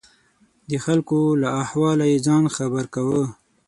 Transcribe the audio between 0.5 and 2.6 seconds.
د خلکو له احواله یې ځان